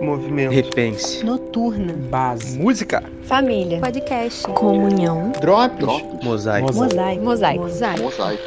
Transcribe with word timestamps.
Movimento. 0.00 0.52
Repense. 0.52 1.24
Noturna. 1.24 1.94
Base. 2.10 2.58
Música. 2.58 3.02
Família. 3.24 3.80
Podcast. 3.80 4.42
Comunhão. 4.48 5.32
Drops. 5.40 5.84
Mosaico. 6.22 6.74
Mosaico. 6.74 7.24
Mosaico. 7.24 7.62
Mosaico. 7.64 8.02
Mosaico. 8.02 8.42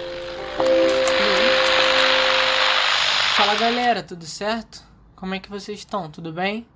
Fala 3.36 3.56
galera, 3.56 4.04
tudo 4.04 4.26
certo? 4.26 4.84
Como 5.16 5.34
é 5.34 5.40
que 5.40 5.50
vocês 5.50 5.80
estão? 5.80 6.10
Tudo 6.10 6.32
bem? 6.32 6.68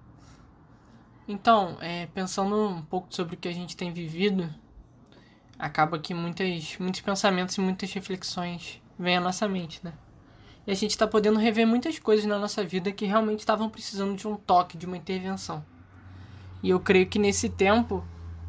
Então, 1.28 1.78
é, 1.80 2.08
pensando 2.08 2.56
um 2.56 2.82
pouco 2.82 3.08
sobre 3.10 3.36
o 3.36 3.38
que 3.38 3.48
a 3.48 3.54
gente 3.54 3.78
tem 3.78 3.94
vivido, 3.94 4.50
acaba 5.58 6.00
que 6.00 6.14
muitas, 6.14 6.78
muitos 6.80 7.02
pensamentos 7.02 7.56
e 7.56 7.62
muitas 7.62 7.92
reflexões 7.94 8.82
vêm 8.98 9.18
à 9.18 9.22
nossa 9.22 9.48
mente, 9.48 9.80
né? 9.84 9.94
E 10.66 10.72
a 10.72 10.76
gente 10.76 10.92
está 10.92 11.06
podendo 11.06 11.40
rever 11.40 11.68
muitas 11.68 12.00
coisas 12.00 12.26
na 12.26 12.40
nossa 12.40 12.64
vida 12.64 12.92
que 12.92 13.06
realmente 13.06 13.40
estavam 13.40 13.70
precisando 13.70 14.16
de 14.16 14.28
um 14.28 14.36
toque, 14.36 14.78
de 14.78 14.86
uma 14.86 14.98
intervenção. 14.98 15.64
E 16.62 16.70
eu 16.70 16.80
creio 16.80 17.08
que 17.08 17.20
nesse 17.20 17.50
tempo 17.50 18.04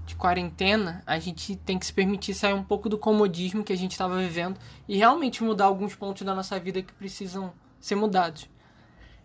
de 0.06 0.14
quarentena, 0.14 1.02
a 1.06 1.18
gente 1.18 1.56
tem 1.56 1.78
que 1.78 1.86
se 1.86 1.92
permitir 1.92 2.34
sair 2.34 2.52
um 2.52 2.62
pouco 2.62 2.88
do 2.88 2.98
comodismo 2.98 3.64
que 3.64 3.72
a 3.72 3.76
gente 3.76 3.92
estava 3.92 4.18
vivendo 4.18 4.58
e 4.86 4.96
realmente 4.96 5.42
mudar 5.42 5.64
alguns 5.64 5.94
pontos 5.94 6.22
da 6.22 6.34
nossa 6.34 6.58
vida 6.60 6.82
que 6.82 6.92
precisam 6.92 7.52
ser 7.80 7.94
mudados. 7.94 8.48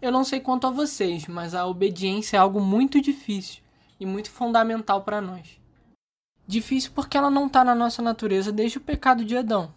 Eu 0.02 0.12
não 0.12 0.24
sei 0.24 0.40
quanto 0.40 0.66
a 0.66 0.72
vocês, 0.72 1.28
mas 1.28 1.54
a 1.54 1.66
obediência 1.66 2.38
é 2.38 2.40
algo 2.40 2.62
muito 2.62 3.02
difícil 3.02 3.62
e 4.00 4.06
muito 4.06 4.32
fundamental 4.32 5.02
para 5.04 5.20
nós. 5.20 5.60
Difícil 6.48 6.92
porque 6.96 7.18
ela 7.18 7.30
não 7.30 7.48
está 7.48 7.64
na 7.64 7.76
nossa 7.76 8.02
natureza 8.02 8.52
desde 8.52 8.78
o 8.78 8.82
pecado 8.82 9.26
de 9.26 9.36
Adão, 9.36 9.74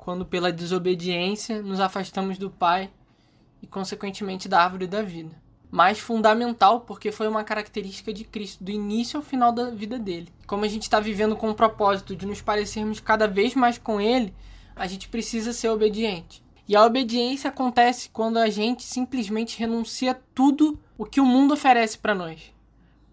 quando 0.00 0.24
pela 0.24 0.50
desobediência 0.50 1.60
nos 1.60 1.78
afastamos 1.78 2.38
do 2.38 2.50
Pai 2.50 2.90
e, 3.62 3.66
consequentemente, 3.66 4.48
da 4.48 4.64
árvore 4.64 4.86
da 4.86 5.02
vida. 5.02 5.30
Mas 5.70 5.98
fundamental 5.98 6.80
porque 6.80 7.12
foi 7.12 7.28
uma 7.28 7.44
característica 7.44 8.10
de 8.10 8.24
Cristo, 8.24 8.64
do 8.64 8.70
início 8.70 9.18
ao 9.18 9.22
final 9.22 9.52
da 9.52 9.70
vida 9.70 9.98
dele. 9.98 10.32
Como 10.46 10.64
a 10.64 10.68
gente 10.68 10.84
está 10.84 10.98
vivendo 10.98 11.36
com 11.36 11.50
o 11.50 11.54
propósito 11.54 12.16
de 12.16 12.24
nos 12.24 12.40
parecermos 12.40 12.98
cada 12.98 13.28
vez 13.28 13.54
mais 13.54 13.76
com 13.76 14.00
ele, 14.00 14.34
a 14.74 14.86
gente 14.86 15.06
precisa 15.06 15.52
ser 15.52 15.68
obediente. 15.68 16.42
E 16.66 16.74
a 16.74 16.84
obediência 16.84 17.50
acontece 17.50 18.08
quando 18.08 18.38
a 18.38 18.48
gente 18.48 18.82
simplesmente 18.82 19.58
renuncia 19.58 20.18
tudo 20.34 20.80
o 20.96 21.04
que 21.04 21.20
o 21.20 21.26
mundo 21.26 21.52
oferece 21.52 21.98
para 21.98 22.14
nós, 22.14 22.52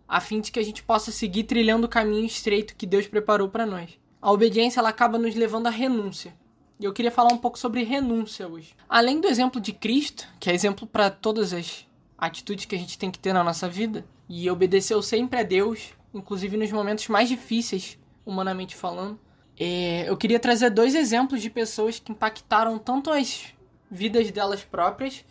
a 0.08 0.22
fim 0.22 0.40
de 0.40 0.54
que 0.54 0.60
a 0.60 0.64
gente 0.64 0.82
possa 0.82 1.12
seguir 1.12 1.44
trilhando 1.44 1.86
o 1.86 1.90
caminho 1.90 2.26
estreito 2.26 2.76
que 2.78 2.86
Deus 2.86 3.08
preparou 3.08 3.50
para 3.50 3.66
nós. 3.66 4.00
A 4.22 4.32
obediência 4.32 4.80
ela 4.80 4.90
acaba 4.90 5.18
nos 5.20 5.36
levando 5.36 5.68
à 5.68 5.70
renúncia. 5.70 6.34
E 6.80 6.86
eu 6.86 6.94
queria 6.94 7.12
falar 7.12 7.34
um 7.34 7.38
pouco 7.38 7.58
sobre 7.58 7.84
renúncia 7.84 8.48
hoje. 8.48 8.76
Além 8.88 9.20
do 9.20 9.28
exemplo 9.28 9.60
de 9.60 9.72
Cristo, 9.74 10.28
que 10.40 10.50
é 10.50 10.54
exemplo 10.54 10.86
para 10.86 11.10
todas 11.10 11.52
as 11.52 11.88
atitudes 12.16 12.66
que 12.66 12.76
a 12.76 12.78
gente 12.78 13.00
tem 13.00 13.10
que 13.10 13.18
ter 13.18 13.34
na 13.34 13.44
nossa 13.44 13.68
vida, 13.68 14.06
e 14.30 14.50
obedeceu 14.50 15.02
sempre 15.02 15.40
a 15.40 15.44
Deus, 15.44 15.94
inclusive 16.14 16.56
nos 16.56 16.72
momentos 16.72 17.08
mais 17.08 17.30
difíceis, 17.30 17.98
humanamente 18.24 18.76
falando, 18.76 19.20
é, 19.60 20.08
eu 20.08 20.16
queria 20.16 20.40
trazer 20.40 20.70
dois 20.70 20.94
exemplos 20.94 21.42
de 21.42 21.50
pessoas 21.50 21.98
que 21.98 22.12
impactaram 22.12 22.78
tanto 22.78 23.10
as 23.10 23.46
vidas 23.90 24.30
delas 24.30 24.64
próprias 24.64 25.26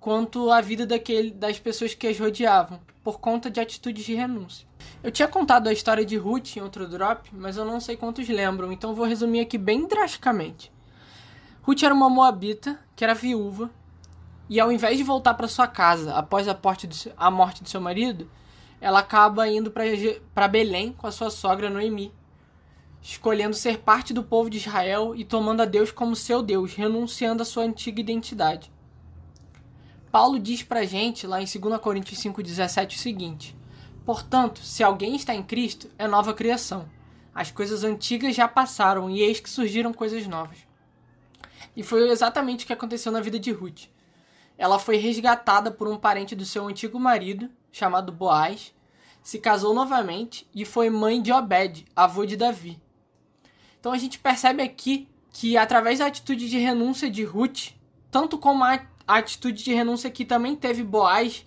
quanto 0.00 0.50
a 0.50 0.60
vida 0.60 0.84
daquele, 0.84 1.30
das 1.30 1.58
pessoas 1.60 1.94
que 1.94 2.06
as 2.08 2.18
rodeavam, 2.18 2.80
por 3.04 3.20
conta 3.20 3.48
de 3.48 3.60
atitudes 3.60 4.04
de 4.04 4.14
renúncia. 4.14 4.66
Eu 5.04 5.12
tinha 5.12 5.28
contado 5.28 5.68
a 5.68 5.72
história 5.72 6.04
de 6.04 6.16
Ruth 6.16 6.56
em 6.56 6.60
outro 6.60 6.88
drop, 6.88 7.30
mas 7.32 7.56
eu 7.56 7.64
não 7.64 7.78
sei 7.78 7.96
quantos 7.96 8.28
lembram, 8.28 8.72
então 8.72 8.94
vou 8.94 9.06
resumir 9.06 9.40
aqui 9.40 9.56
bem 9.56 9.86
drasticamente. 9.86 10.72
Ruth 11.62 11.82
era 11.82 11.94
uma 11.94 12.08
moabita 12.08 12.78
que 12.96 13.04
era 13.04 13.14
viúva 13.14 13.70
e 14.48 14.58
ao 14.58 14.72
invés 14.72 14.96
de 14.96 15.04
voltar 15.04 15.34
para 15.34 15.48
sua 15.48 15.66
casa 15.66 16.14
após 16.14 16.48
a, 16.48 16.58
seu, 16.90 17.12
a 17.16 17.30
morte 17.30 17.62
do 17.62 17.68
seu 17.68 17.80
marido, 17.80 18.30
ela 18.80 19.00
acaba 19.00 19.48
indo 19.48 19.72
para 20.34 20.48
Belém 20.48 20.92
com 20.92 21.06
a 21.06 21.12
sua 21.12 21.30
sogra 21.30 21.70
Noemi 21.70 22.12
escolhendo 23.02 23.56
ser 23.56 23.78
parte 23.78 24.12
do 24.12 24.22
povo 24.22 24.50
de 24.50 24.58
Israel 24.58 25.14
e 25.16 25.24
tomando 25.24 25.62
a 25.62 25.64
Deus 25.64 25.90
como 25.90 26.14
seu 26.14 26.42
Deus, 26.42 26.74
renunciando 26.74 27.42
à 27.42 27.46
sua 27.46 27.64
antiga 27.64 28.00
identidade. 28.00 28.70
Paulo 30.12 30.38
diz 30.38 30.62
pra 30.62 30.84
gente, 30.84 31.26
lá 31.26 31.40
em 31.40 31.46
2 31.46 31.80
Coríntios 31.80 32.20
5,17, 32.20 32.96
o 32.96 32.98
seguinte: 32.98 33.56
Portanto, 34.04 34.60
se 34.60 34.82
alguém 34.82 35.16
está 35.16 35.34
em 35.34 35.42
Cristo, 35.42 35.88
é 35.96 36.06
nova 36.06 36.34
criação. 36.34 36.88
As 37.34 37.50
coisas 37.50 37.84
antigas 37.84 38.34
já 38.34 38.48
passaram 38.48 39.08
e 39.08 39.20
eis 39.20 39.38
que 39.38 39.48
surgiram 39.48 39.92
coisas 39.92 40.26
novas. 40.26 40.58
E 41.76 41.82
foi 41.82 42.08
exatamente 42.08 42.64
o 42.64 42.66
que 42.66 42.72
aconteceu 42.72 43.12
na 43.12 43.20
vida 43.20 43.38
de 43.38 43.52
Ruth. 43.52 43.88
Ela 44.58 44.78
foi 44.78 44.96
resgatada 44.96 45.70
por 45.70 45.88
um 45.88 45.96
parente 45.96 46.34
do 46.34 46.44
seu 46.44 46.66
antigo 46.66 46.98
marido, 46.98 47.48
chamado 47.72 48.12
Boaz, 48.12 48.74
se 49.22 49.38
casou 49.38 49.74
novamente 49.74 50.48
e 50.54 50.64
foi 50.64 50.90
mãe 50.90 51.20
de 51.20 51.32
Obed, 51.32 51.86
avô 51.94 52.24
de 52.24 52.36
Davi. 52.36 52.80
Então 53.78 53.92
a 53.92 53.98
gente 53.98 54.18
percebe 54.18 54.62
aqui 54.62 55.08
que 55.32 55.56
através 55.56 55.98
da 55.98 56.06
atitude 56.06 56.48
de 56.48 56.58
renúncia 56.58 57.10
de 57.10 57.24
Ruth, 57.24 57.72
tanto 58.10 58.36
como 58.38 58.64
a 58.64 58.80
atitude 59.06 59.62
de 59.62 59.72
renúncia 59.72 60.10
que 60.10 60.24
também 60.24 60.56
teve 60.56 60.82
Boaz, 60.82 61.46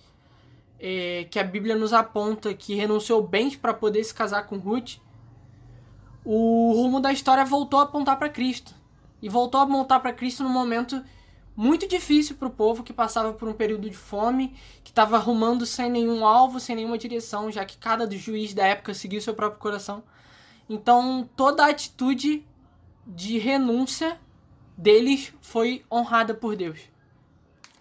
é, 0.80 1.26
que 1.30 1.38
a 1.38 1.44
Bíblia 1.44 1.76
nos 1.76 1.92
aponta 1.92 2.52
que 2.54 2.74
renunciou 2.74 3.22
bens 3.22 3.56
para 3.56 3.74
poder 3.74 4.02
se 4.02 4.14
casar 4.14 4.46
com 4.46 4.58
Ruth, 4.58 4.96
o 6.24 6.72
rumo 6.72 7.00
da 7.00 7.12
história 7.12 7.44
voltou 7.44 7.78
a 7.78 7.82
apontar 7.82 8.18
para 8.18 8.28
Cristo. 8.28 8.74
E 9.24 9.28
voltou 9.30 9.58
a 9.58 9.64
apontar 9.64 10.00
para 10.02 10.12
Cristo 10.12 10.42
num 10.42 10.50
momento 10.50 11.02
muito 11.56 11.88
difícil 11.88 12.36
para 12.36 12.46
o 12.46 12.50
povo 12.50 12.82
que 12.82 12.92
passava 12.92 13.32
por 13.32 13.48
um 13.48 13.54
período 13.54 13.88
de 13.88 13.96
fome, 13.96 14.54
que 14.84 14.90
estava 14.90 15.16
arrumando 15.16 15.64
sem 15.64 15.90
nenhum 15.90 16.26
alvo, 16.26 16.60
sem 16.60 16.76
nenhuma 16.76 16.98
direção, 16.98 17.50
já 17.50 17.64
que 17.64 17.78
cada 17.78 18.06
juiz 18.10 18.52
da 18.52 18.66
época 18.66 18.92
seguia 18.92 19.18
o 19.18 19.22
seu 19.22 19.32
próprio 19.32 19.58
coração. 19.58 20.04
Então, 20.68 21.26
toda 21.34 21.64
a 21.64 21.70
atitude 21.70 22.44
de 23.06 23.38
renúncia 23.38 24.20
deles 24.76 25.32
foi 25.40 25.86
honrada 25.90 26.34
por 26.34 26.54
Deus, 26.54 26.80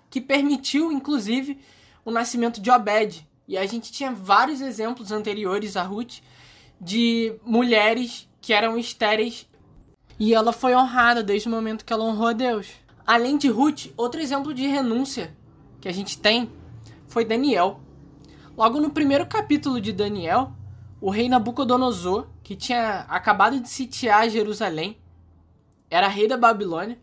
que 0.09 0.21
permitiu, 0.21 0.93
inclusive, 0.93 1.59
o 2.05 2.11
nascimento 2.11 2.61
de 2.61 2.71
Obed. 2.71 3.27
E 3.49 3.57
a 3.57 3.65
gente 3.65 3.91
tinha 3.91 4.13
vários 4.13 4.61
exemplos 4.61 5.11
anteriores 5.11 5.75
a 5.75 5.83
Ruth 5.83 6.21
de 6.79 7.35
mulheres 7.43 8.29
que 8.39 8.53
eram 8.53 8.77
estéreis 8.77 9.45
e 10.19 10.33
ela 10.33 10.53
foi 10.53 10.75
honrada 10.75 11.23
desde 11.23 11.47
o 11.47 11.51
momento 11.51 11.83
que 11.83 11.91
ela 11.91 12.03
honrou 12.03 12.27
a 12.27 12.33
Deus. 12.33 12.71
Além 13.05 13.37
de 13.37 13.49
Ruth, 13.49 13.87
outro 13.97 14.21
exemplo 14.21 14.53
de 14.53 14.65
renúncia 14.67 15.35
que 15.81 15.89
a 15.89 15.93
gente 15.93 16.17
tem 16.17 16.49
foi 17.07 17.25
Daniel. 17.25 17.79
Logo 18.55 18.79
no 18.79 18.91
primeiro 18.91 19.25
capítulo 19.25 19.81
de 19.81 19.91
Daniel, 19.91 20.53
o 21.01 21.09
rei 21.09 21.27
Nabucodonosor, 21.27 22.27
que 22.41 22.55
tinha 22.55 23.01
acabado 23.09 23.59
de 23.59 23.67
sitiar 23.67 24.29
Jerusalém, 24.29 24.97
era 25.89 26.07
rei 26.07 26.27
da 26.27 26.37
Babilônia, 26.37 26.97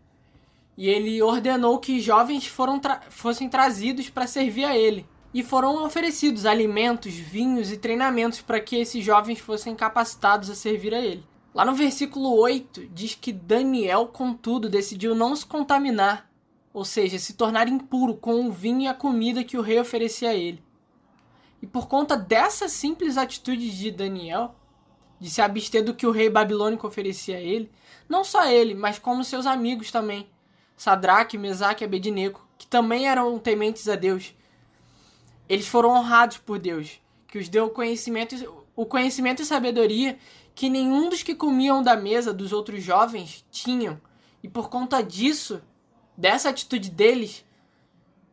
e 0.75 0.89
ele 0.89 1.21
ordenou 1.21 1.77
que 1.77 1.99
jovens 1.99 2.51
tra 2.81 3.01
fossem 3.09 3.47
trazidos 3.47 4.09
para 4.09 4.25
servir 4.25 4.65
a 4.65 4.75
ele. 4.75 5.05
E 5.33 5.43
foram 5.43 5.85
oferecidos 5.85 6.45
alimentos, 6.45 7.13
vinhos 7.13 7.71
e 7.71 7.77
treinamentos 7.77 8.41
para 8.41 8.59
que 8.59 8.75
esses 8.75 9.03
jovens 9.03 9.39
fossem 9.39 9.75
capacitados 9.75 10.49
a 10.49 10.55
servir 10.55 10.93
a 10.93 10.99
ele. 10.99 11.23
Lá 11.53 11.65
no 11.65 11.73
versículo 11.73 12.33
8 12.37 12.87
diz 12.87 13.13
que 13.13 13.33
Daniel, 13.33 14.07
contudo, 14.07 14.69
decidiu 14.69 15.13
não 15.13 15.35
se 15.35 15.45
contaminar, 15.45 16.31
ou 16.73 16.85
seja, 16.85 17.19
se 17.19 17.33
tornar 17.33 17.67
impuro 17.67 18.15
com 18.15 18.47
o 18.47 18.51
vinho 18.51 18.81
e 18.81 18.87
a 18.87 18.93
comida 18.93 19.43
que 19.43 19.57
o 19.57 19.61
rei 19.61 19.79
oferecia 19.79 20.29
a 20.29 20.33
ele. 20.33 20.63
E 21.61 21.67
por 21.67 21.87
conta 21.87 22.15
dessa 22.15 22.69
simples 22.69 23.17
atitude 23.17 23.69
de 23.77 23.91
Daniel, 23.91 24.55
de 25.19 25.29
se 25.29 25.41
abster 25.41 25.83
do 25.83 25.93
que 25.93 26.07
o 26.07 26.11
rei 26.11 26.29
babilônico 26.29 26.87
oferecia 26.87 27.35
a 27.35 27.41
ele, 27.41 27.69
não 28.07 28.23
só 28.23 28.45
ele, 28.45 28.73
mas 28.73 28.97
como 28.97 29.23
seus 29.23 29.45
amigos 29.45 29.91
também, 29.91 30.27
Sadraque, 30.75 31.37
Mesaque 31.37 31.83
e 31.83 31.85
Abednego, 31.85 32.41
que 32.57 32.65
também 32.65 33.07
eram 33.07 33.37
tementes 33.37 33.87
a 33.87 33.95
Deus. 33.95 34.33
Eles 35.47 35.67
foram 35.67 35.89
honrados 35.89 36.37
por 36.37 36.57
Deus, 36.57 36.99
que 37.27 37.37
os 37.37 37.49
deu 37.49 37.69
conhecimento, 37.69 38.65
o 38.75 38.85
conhecimento 38.85 39.41
e 39.41 39.45
sabedoria 39.45 40.17
que 40.53 40.69
nenhum 40.69 41.09
dos 41.09 41.23
que 41.23 41.35
comiam 41.35 41.81
da 41.81 41.95
mesa 41.95 42.33
dos 42.33 42.51
outros 42.51 42.83
jovens 42.83 43.45
tinham. 43.51 43.99
E 44.43 44.47
por 44.47 44.69
conta 44.69 45.01
disso, 45.01 45.61
dessa 46.17 46.49
atitude 46.49 46.89
deles, 46.89 47.45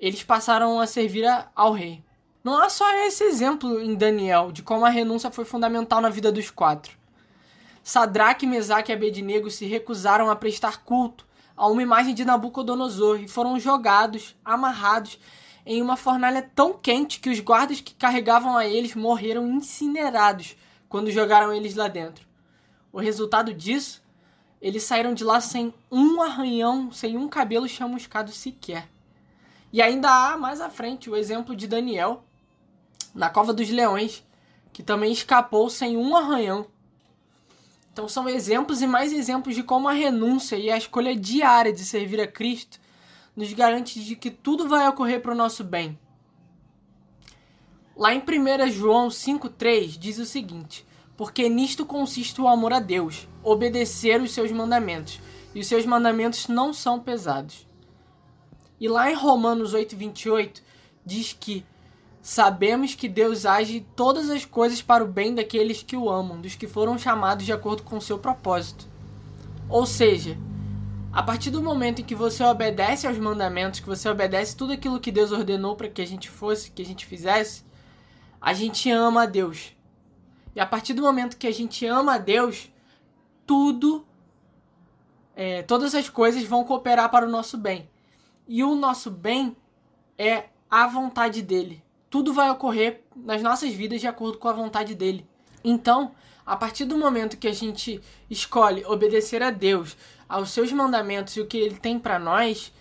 eles 0.00 0.22
passaram 0.22 0.80
a 0.80 0.86
servir 0.86 1.26
ao 1.54 1.72
rei. 1.72 2.02
Não 2.42 2.56
há 2.62 2.68
só 2.68 2.90
esse 3.06 3.24
exemplo 3.24 3.80
em 3.80 3.94
Daniel 3.94 4.52
de 4.52 4.62
como 4.62 4.84
a 4.84 4.90
renúncia 4.90 5.30
foi 5.30 5.44
fundamental 5.44 6.00
na 6.00 6.08
vida 6.08 6.30
dos 6.30 6.50
quatro. 6.50 6.96
Sadraque, 7.82 8.46
Mesaque 8.46 8.92
e 8.92 8.94
Abednego 8.94 9.50
se 9.50 9.66
recusaram 9.66 10.30
a 10.30 10.36
prestar 10.36 10.84
culto 10.84 11.26
a 11.56 11.66
uma 11.66 11.82
imagem 11.82 12.14
de 12.14 12.24
Nabucodonosor 12.24 13.20
e 13.20 13.28
foram 13.28 13.58
jogados, 13.58 14.36
amarrados 14.44 15.18
em 15.66 15.82
uma 15.82 15.96
fornalha 15.96 16.42
tão 16.54 16.72
quente 16.72 17.20
que 17.20 17.28
os 17.28 17.40
guardas 17.40 17.80
que 17.80 17.94
carregavam 17.94 18.56
a 18.56 18.66
eles 18.66 18.94
morreram 18.94 19.48
incinerados 19.48 20.56
quando 20.88 21.10
jogaram 21.10 21.52
eles 21.52 21.74
lá 21.74 21.88
dentro. 21.88 22.26
O 22.92 23.00
resultado 23.00 23.52
disso, 23.52 24.02
eles 24.60 24.82
saíram 24.82 25.14
de 25.14 25.22
lá 25.22 25.40
sem 25.40 25.72
um 25.90 26.22
arranhão, 26.22 26.90
sem 26.90 27.16
um 27.16 27.28
cabelo 27.28 27.68
chamuscado 27.68 28.32
sequer. 28.32 28.88
E 29.72 29.82
ainda 29.82 30.10
há 30.10 30.36
mais 30.36 30.60
à 30.60 30.70
frente 30.70 31.10
o 31.10 31.16
exemplo 31.16 31.54
de 31.54 31.66
Daniel, 31.66 32.24
na 33.14 33.28
cova 33.28 33.52
dos 33.52 33.68
leões, 33.68 34.24
que 34.72 34.82
também 34.82 35.12
escapou 35.12 35.68
sem 35.68 35.96
um 35.96 36.16
arranhão. 36.16 36.66
Então 37.92 38.08
são 38.08 38.28
exemplos 38.28 38.80
e 38.80 38.86
mais 38.86 39.12
exemplos 39.12 39.54
de 39.54 39.62
como 39.62 39.88
a 39.88 39.92
renúncia 39.92 40.56
e 40.56 40.70
a 40.70 40.76
escolha 40.76 41.14
diária 41.14 41.72
de 41.72 41.84
servir 41.84 42.20
a 42.20 42.26
Cristo 42.26 42.78
nos 43.36 43.52
garante 43.52 44.02
de 44.02 44.16
que 44.16 44.30
tudo 44.30 44.68
vai 44.68 44.88
ocorrer 44.88 45.20
para 45.20 45.32
o 45.32 45.36
nosso 45.36 45.62
bem. 45.62 45.98
Lá 47.98 48.14
em 48.14 48.20
1 48.20 48.70
João 48.70 49.08
5,3 49.08 49.98
diz 49.98 50.18
o 50.18 50.24
seguinte: 50.24 50.86
Porque 51.16 51.48
nisto 51.48 51.84
consiste 51.84 52.40
o 52.40 52.46
amor 52.46 52.72
a 52.72 52.78
Deus, 52.78 53.26
obedecer 53.42 54.22
os 54.22 54.30
seus 54.30 54.52
mandamentos, 54.52 55.20
e 55.52 55.58
os 55.58 55.66
seus 55.66 55.84
mandamentos 55.84 56.46
não 56.46 56.72
são 56.72 57.00
pesados. 57.00 57.66
E 58.80 58.86
lá 58.88 59.10
em 59.10 59.16
Romanos 59.16 59.74
8,28 59.74 60.62
diz 61.04 61.32
que 61.32 61.66
sabemos 62.22 62.94
que 62.94 63.08
Deus 63.08 63.44
age 63.44 63.84
todas 63.96 64.30
as 64.30 64.44
coisas 64.44 64.80
para 64.80 65.02
o 65.02 65.08
bem 65.08 65.34
daqueles 65.34 65.82
que 65.82 65.96
o 65.96 66.08
amam, 66.08 66.40
dos 66.40 66.54
que 66.54 66.68
foram 66.68 66.96
chamados 66.96 67.44
de 67.44 67.52
acordo 67.52 67.82
com 67.82 67.96
o 67.96 68.02
seu 68.02 68.16
propósito. 68.16 68.86
Ou 69.68 69.84
seja, 69.84 70.38
a 71.12 71.20
partir 71.20 71.50
do 71.50 71.60
momento 71.60 72.00
em 72.00 72.04
que 72.04 72.14
você 72.14 72.44
obedece 72.44 73.08
aos 73.08 73.18
mandamentos, 73.18 73.80
que 73.80 73.88
você 73.88 74.08
obedece 74.08 74.56
tudo 74.56 74.72
aquilo 74.72 75.00
que 75.00 75.10
Deus 75.10 75.32
ordenou 75.32 75.74
para 75.74 75.88
que 75.88 76.00
a 76.00 76.06
gente 76.06 76.30
fosse, 76.30 76.70
que 76.70 76.80
a 76.80 76.86
gente 76.86 77.04
fizesse, 77.04 77.66
a 78.40 78.52
gente 78.52 78.90
ama 78.90 79.22
a 79.22 79.26
Deus. 79.26 79.72
E 80.54 80.60
a 80.60 80.66
partir 80.66 80.94
do 80.94 81.02
momento 81.02 81.36
que 81.36 81.46
a 81.46 81.52
gente 81.52 81.86
ama 81.86 82.14
a 82.14 82.18
Deus, 82.18 82.70
tudo, 83.46 84.06
é, 85.34 85.62
todas 85.62 85.94
as 85.94 86.08
coisas 86.08 86.42
vão 86.44 86.64
cooperar 86.64 87.10
para 87.10 87.26
o 87.26 87.30
nosso 87.30 87.56
bem. 87.56 87.88
E 88.46 88.64
o 88.64 88.74
nosso 88.74 89.10
bem 89.10 89.56
é 90.16 90.46
a 90.70 90.86
vontade 90.86 91.42
dele. 91.42 91.82
Tudo 92.10 92.32
vai 92.32 92.50
ocorrer 92.50 93.02
nas 93.14 93.42
nossas 93.42 93.72
vidas 93.72 94.00
de 94.00 94.06
acordo 94.06 94.38
com 94.38 94.48
a 94.48 94.52
vontade 94.52 94.94
dele. 94.94 95.26
Então, 95.62 96.12
a 96.46 96.56
partir 96.56 96.86
do 96.86 96.96
momento 96.96 97.36
que 97.36 97.46
a 97.46 97.52
gente 97.52 98.00
escolhe 98.30 98.84
obedecer 98.86 99.42
a 99.42 99.50
Deus, 99.50 99.96
aos 100.28 100.50
seus 100.50 100.72
mandamentos 100.72 101.36
e 101.36 101.40
o 101.40 101.46
que 101.46 101.58
ele 101.58 101.76
tem 101.76 101.98
para 101.98 102.18
nós, 102.18 102.72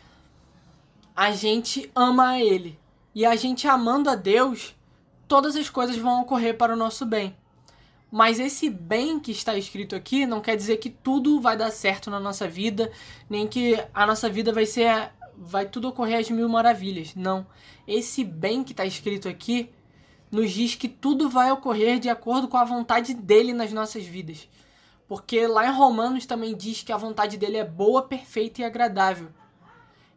a 1.15 1.31
gente 1.31 1.91
ama 1.95 2.29
a 2.29 2.39
ele. 2.39 2.79
E 3.13 3.25
a 3.25 3.35
gente 3.35 3.67
amando 3.67 4.09
a 4.09 4.15
Deus, 4.15 4.73
todas 5.27 5.55
as 5.55 5.69
coisas 5.69 5.97
vão 5.97 6.21
ocorrer 6.21 6.57
para 6.57 6.73
o 6.73 6.77
nosso 6.77 7.05
bem. 7.05 7.35
Mas 8.09 8.39
esse 8.39 8.69
bem 8.69 9.19
que 9.19 9.31
está 9.31 9.57
escrito 9.57 9.95
aqui 9.95 10.25
não 10.25 10.39
quer 10.39 10.55
dizer 10.55 10.77
que 10.77 10.89
tudo 10.89 11.41
vai 11.41 11.57
dar 11.57 11.71
certo 11.71 12.09
na 12.09 12.19
nossa 12.19 12.47
vida, 12.47 12.91
nem 13.29 13.47
que 13.47 13.77
a 13.93 14.05
nossa 14.05 14.29
vida 14.29 14.53
vai 14.53 14.65
ser 14.65 15.11
vai 15.37 15.67
tudo 15.67 15.89
ocorrer 15.89 16.19
às 16.19 16.29
mil 16.31 16.49
maravilhas. 16.49 17.13
Não. 17.15 17.45
Esse 17.87 18.23
bem 18.23 18.63
que 18.63 18.71
está 18.71 18.85
escrito 18.85 19.29
aqui 19.29 19.69
nos 20.31 20.51
diz 20.51 20.75
que 20.75 20.87
tudo 20.87 21.29
vai 21.29 21.51
ocorrer 21.51 21.99
de 21.99 22.09
acordo 22.09 22.47
com 22.47 22.57
a 22.57 22.65
vontade 22.65 23.13
dele 23.13 23.53
nas 23.53 23.71
nossas 23.71 24.03
vidas. 24.05 24.47
Porque 25.07 25.47
lá 25.47 25.67
em 25.67 25.73
Romanos 25.73 26.25
também 26.25 26.55
diz 26.55 26.83
que 26.83 26.91
a 26.91 26.97
vontade 26.97 27.37
dele 27.37 27.57
é 27.57 27.63
boa, 27.63 28.01
perfeita 28.01 28.61
e 28.61 28.65
agradável. 28.65 29.29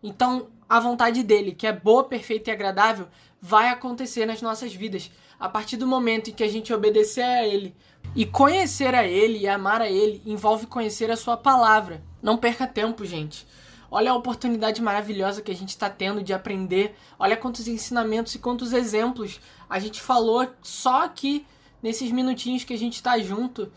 Então, 0.03 0.49
a 0.71 0.79
vontade 0.79 1.25
dele, 1.25 1.53
que 1.53 1.67
é 1.67 1.73
boa, 1.73 2.05
perfeita 2.05 2.49
e 2.49 2.53
agradável, 2.53 3.09
vai 3.43 3.69
acontecer 3.69 4.25
nas 4.25 4.41
nossas 4.41 4.73
vidas. 4.73 5.11
A 5.39 5.49
partir 5.49 5.77
do 5.77 5.85
momento 5.85 6.31
em 6.31 6.33
que 6.33 6.45
a 6.45 6.49
gente 6.49 6.73
obedecer 6.73 7.25
a 7.25 7.45
ele. 7.45 7.75
E 8.15 8.25
conhecer 8.25 8.95
a 8.95 9.05
ele 9.05 9.39
e 9.39 9.49
amar 9.49 9.83
a 9.83 9.91
ele 9.91 10.23
envolve 10.25 10.67
conhecer 10.67 11.11
a 11.11 11.17
sua 11.17 11.37
palavra. 11.37 12.01
Não 12.23 12.39
perca 12.39 12.69
tempo, 12.69 13.05
gente. 13.05 13.45
Olha 13.91 14.13
a 14.13 14.15
oportunidade 14.15 14.81
maravilhosa 14.81 15.43
que 15.43 15.51
a 15.51 15.57
gente 15.57 15.71
está 15.71 15.91
tendo 15.91 16.23
de 16.23 16.33
aprender. 16.33 16.95
Olha 17.19 17.37
quantos 17.37 17.67
ensinamentos 17.67 18.37
e 18.37 18.39
quantos 18.39 18.73
exemplos 18.73 19.41
a 19.69 19.81
gente 19.81 20.01
falou 20.01 20.49
só 20.63 21.05
aqui 21.05 21.45
nesses 21.83 22.13
minutinhos 22.13 22.63
que 22.63 22.75
a 22.75 22.79
gente 22.79 22.95
está 22.95 23.19
junto 23.19 23.73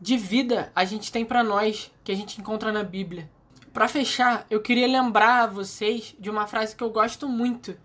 de 0.00 0.16
vida 0.18 0.70
a 0.74 0.84
gente 0.84 1.10
tem 1.10 1.24
para 1.24 1.42
nós 1.42 1.90
que 2.02 2.12
a 2.12 2.14
gente 2.14 2.40
encontra 2.40 2.72
na 2.72 2.82
Bíblia. 2.82 3.30
Para 3.74 3.88
fechar, 3.88 4.46
eu 4.48 4.60
queria 4.60 4.86
lembrar 4.86 5.42
a 5.42 5.46
vocês 5.48 6.14
de 6.16 6.30
uma 6.30 6.46
frase 6.46 6.76
que 6.76 6.84
eu 6.84 6.90
gosto 6.90 7.28
muito, 7.28 7.76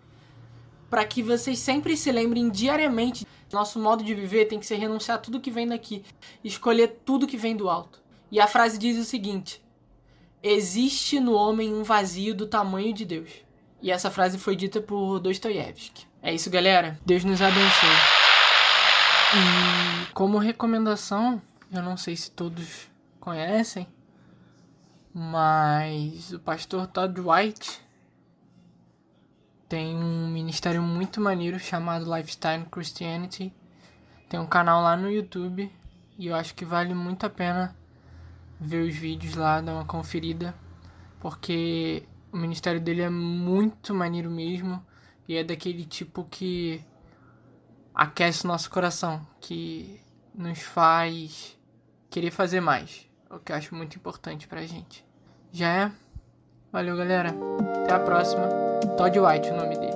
para 0.87 1.03
que 1.03 1.23
vocês 1.23 1.57
sempre 1.57 1.97
se 1.97 2.11
lembrem 2.11 2.47
diariamente. 2.47 3.25
Nosso 3.51 3.79
modo 3.79 4.03
de 4.03 4.13
viver 4.13 4.45
tem 4.45 4.59
que 4.59 4.67
ser 4.67 4.75
renunciar 4.75 5.17
a 5.17 5.19
tudo 5.19 5.39
que 5.39 5.49
vem 5.49 5.67
daqui, 5.67 6.03
escolher 6.43 6.99
tudo 7.03 7.25
que 7.25 7.35
vem 7.35 7.57
do 7.57 7.67
alto. 7.67 7.99
E 8.31 8.39
a 8.39 8.45
frase 8.45 8.77
diz 8.77 8.99
o 8.99 9.03
seguinte: 9.03 9.63
Existe 10.43 11.19
no 11.19 11.33
homem 11.33 11.73
um 11.73 11.81
vazio 11.81 12.35
do 12.35 12.45
tamanho 12.45 12.93
de 12.93 13.03
Deus. 13.03 13.31
E 13.81 13.89
essa 13.89 14.11
frase 14.11 14.37
foi 14.37 14.55
dita 14.55 14.79
por 14.79 15.19
Dostoiévski. 15.19 16.05
É 16.21 16.31
isso, 16.31 16.51
galera. 16.51 16.99
Deus 17.03 17.23
nos 17.23 17.41
abençoe. 17.41 17.89
E 19.33 20.13
como 20.13 20.37
recomendação, 20.37 21.41
eu 21.73 21.81
não 21.81 21.97
sei 21.97 22.15
se 22.15 22.29
todos 22.29 22.87
conhecem, 23.19 23.87
mas 25.21 26.31
o 26.31 26.39
pastor 26.39 26.87
Todd 26.87 27.19
White 27.19 27.81
tem 29.67 29.93
um 29.93 30.29
ministério 30.29 30.81
muito 30.81 31.19
maneiro 31.19 31.59
chamado 31.59 32.09
Lifestyle 32.15 32.63
Christianity. 32.71 33.53
Tem 34.29 34.39
um 34.39 34.45
canal 34.45 34.81
lá 34.81 34.95
no 34.95 35.11
YouTube 35.11 35.69
e 36.17 36.27
eu 36.27 36.35
acho 36.35 36.55
que 36.55 36.63
vale 36.63 36.93
muito 36.93 37.25
a 37.25 37.29
pena 37.29 37.75
ver 38.61 38.87
os 38.87 38.95
vídeos 38.95 39.35
lá, 39.35 39.59
dar 39.59 39.73
uma 39.73 39.83
conferida, 39.83 40.55
porque 41.19 42.07
o 42.31 42.37
ministério 42.37 42.79
dele 42.79 43.01
é 43.01 43.09
muito 43.09 43.93
maneiro 43.93 44.31
mesmo 44.31 44.81
e 45.27 45.35
é 45.35 45.43
daquele 45.43 45.83
tipo 45.83 46.23
que 46.23 46.81
aquece 47.93 48.47
nosso 48.47 48.69
coração, 48.71 49.27
que 49.41 49.99
nos 50.33 50.61
faz 50.61 51.59
querer 52.09 52.31
fazer 52.31 52.61
mais. 52.61 53.05
O 53.29 53.37
que 53.37 53.51
eu 53.51 53.57
acho 53.57 53.75
muito 53.75 53.97
importante 53.97 54.47
pra 54.47 54.65
gente. 54.65 55.08
Já 55.51 55.67
é? 55.67 55.91
Valeu, 56.71 56.95
galera. 56.95 57.33
Até 57.83 57.93
a 57.93 57.99
próxima. 57.99 58.47
Todd 58.97 59.19
White, 59.19 59.49
o 59.49 59.55
nome 59.55 59.77
dele. 59.77 59.88